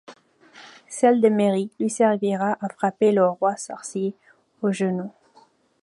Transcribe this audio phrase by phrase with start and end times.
[0.89, 4.15] Celle de Merry lui servira à frapper le Roi-Sorcier
[4.63, 5.11] au genou.